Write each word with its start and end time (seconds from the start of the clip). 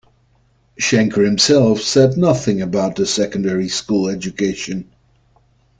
Schenker 0.79 1.23
himself 1.23 1.79
said 1.81 2.17
nothing 2.17 2.59
about 2.59 2.97
his 2.97 3.11
secondary 3.13 3.67
school 3.67 4.09
education. 4.09 4.89